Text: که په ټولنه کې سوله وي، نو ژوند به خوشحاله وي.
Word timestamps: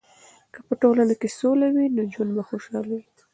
که 0.53 0.59
په 0.67 0.73
ټولنه 0.81 1.13
کې 1.19 1.29
سوله 1.39 1.67
وي، 1.75 1.87
نو 1.95 2.01
ژوند 2.13 2.31
به 2.35 2.43
خوشحاله 2.49 2.89
وي. 2.99 3.01